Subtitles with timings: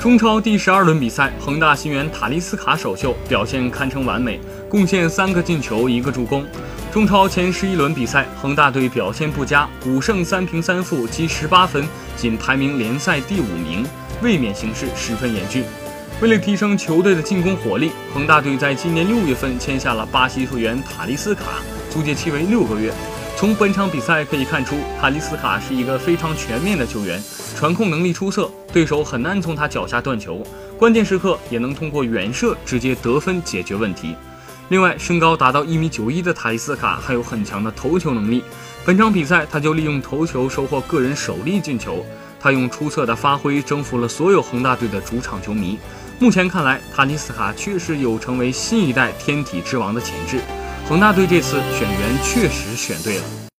[0.00, 6.42] 中超第十二轮比赛，恒大新援塔利斯卡首秀表现堪称完美，贡献三个进球，一个助攻。
[6.90, 11.86] 中超前十一轮比赛，恒大队表现不佳，五胜三平三负，积十八分，
[12.16, 13.84] 仅排名联赛第五名，
[14.22, 15.62] 卫冕形势十分严峻。
[16.22, 21.42] 为了提升球队的进攻火力，恒大队在今年六月份签下了巴西球员塔利斯卡，
[21.90, 22.90] 租借期为六个月。
[23.40, 27.18] 从本场比赛可以看出，塔利斯卡是一个非常全面的球员，
[27.56, 30.46] 传控能力出色，对手很难从他脚下断球，
[30.78, 34.14] 关键时刻也能通过远射直接得分解决问题。
[34.68, 38.44] 另外，身高达到一米九一的塔利斯卡还有很强的头球能力，
[38.84, 42.04] 本场比赛他就利用头球收获个人首粒进球，
[42.38, 45.78] 他用出色的发挥征服了所有恒大队的主场球迷。
[46.18, 50.42] 目前看来，塔利斯卡确实有成为新一代天体之王的潜质。
[50.90, 53.50] 恒大队这次选员确实选对了。